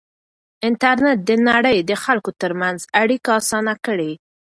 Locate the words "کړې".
3.85-4.11